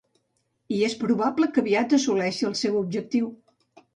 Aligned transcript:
I 0.77 0.79
és 0.85 0.95
probable 1.01 1.49
que 1.57 1.61
aviat 1.65 1.93
assoleixi 1.97 2.47
el 2.51 2.57
seu 2.63 2.79
objectiu. 2.83 3.29